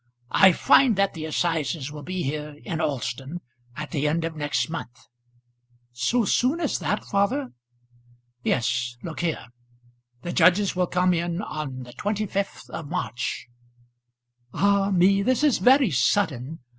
"I 0.31 0.51
find 0.51 0.95
that 0.95 1.13
the 1.13 1.25
assizes 1.25 1.91
will 1.91 2.01
be 2.01 2.23
here, 2.23 2.55
in 2.65 2.81
Alston, 2.81 3.39
at 3.75 3.91
the 3.91 4.07
end 4.07 4.25
of 4.25 4.35
next 4.35 4.67
month." 4.67 5.05
"So 5.93 6.25
soon 6.25 6.59
as 6.59 6.79
that, 6.79 7.05
father?" 7.05 7.53
"Yes; 8.41 8.97
look 9.03 9.19
here: 9.19 9.49
the 10.23 10.33
judges 10.33 10.75
will 10.75 10.87
come 10.87 11.13
in 11.13 11.43
on 11.43 11.83
the 11.83 11.93
25th 11.93 12.67
of 12.71 12.89
March." 12.89 13.47
"Ah 14.55 14.89
me 14.89 15.21
this 15.21 15.43
is 15.43 15.59
very 15.59 15.91
sudden. 15.91 16.57